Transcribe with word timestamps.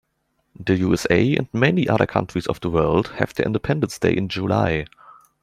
The 0.59 0.73
USA 0.77 1.35
and 1.35 1.47
many 1.53 1.87
other 1.87 2.07
countries 2.07 2.47
of 2.47 2.59
the 2.61 2.71
world 2.71 3.09
have 3.17 3.35
their 3.35 3.45
independence 3.45 3.99
day 3.99 4.17
in 4.17 4.29
July. 4.29 4.85